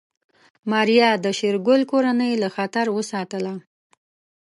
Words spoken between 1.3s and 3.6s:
شېرګل کورنۍ له خطر وساتله.